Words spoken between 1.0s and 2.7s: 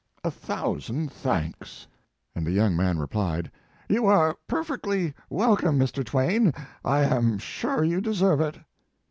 thanks." And the